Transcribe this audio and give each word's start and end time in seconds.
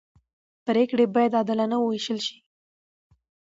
پرېکړې 0.67 1.05
باید 1.15 1.37
عادلانه 1.39 1.77
وېشل 1.79 2.19
شي 2.27 2.37